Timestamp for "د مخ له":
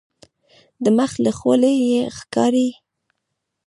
0.83-1.31